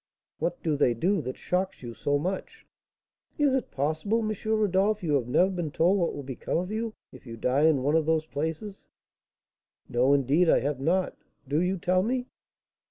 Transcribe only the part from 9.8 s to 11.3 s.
"No, indeed, I have not;